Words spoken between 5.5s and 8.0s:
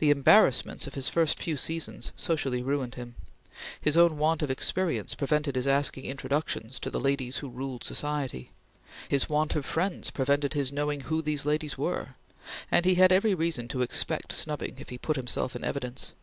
his asking introductions to the ladies who ruled